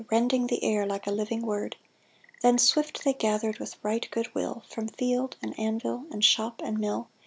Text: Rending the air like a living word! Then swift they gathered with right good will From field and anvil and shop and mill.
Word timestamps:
Rending 0.09 0.47
the 0.47 0.63
air 0.63 0.83
like 0.83 1.05
a 1.05 1.11
living 1.11 1.43
word! 1.43 1.75
Then 2.41 2.57
swift 2.57 3.03
they 3.03 3.13
gathered 3.13 3.59
with 3.59 3.75
right 3.83 4.07
good 4.09 4.33
will 4.33 4.63
From 4.67 4.87
field 4.87 5.35
and 5.43 5.53
anvil 5.59 6.05
and 6.09 6.25
shop 6.25 6.59
and 6.65 6.79
mill. 6.79 7.07